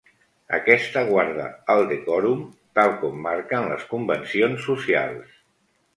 Aquesta 0.57 1.03
guarda 1.09 1.43
el 1.75 1.83
decòrum, 1.91 2.41
tal 2.79 2.97
com 3.03 3.21
marquen 3.29 3.69
les 3.73 3.85
convencions 3.95 4.69
socials. 4.71 5.41